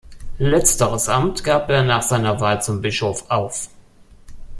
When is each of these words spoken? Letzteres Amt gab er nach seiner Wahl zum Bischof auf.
Letzteres 0.39 1.09
Amt 1.09 1.43
gab 1.43 1.69
er 1.69 1.83
nach 1.83 2.01
seiner 2.01 2.41
Wahl 2.41 2.59
zum 2.63 2.81
Bischof 2.81 3.29
auf. 3.29 3.69